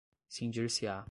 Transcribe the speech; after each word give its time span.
cindir-se-á 0.29 0.99